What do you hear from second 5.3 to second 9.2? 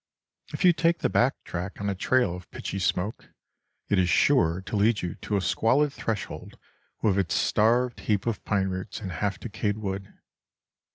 a squalid threshold with its starved heap of pine roots and